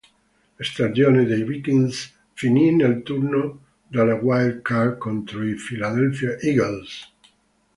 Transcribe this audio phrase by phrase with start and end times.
[0.57, 7.13] La stagione dei Vikings finì nel turno delle wild card contro i Philadelphia Eagles.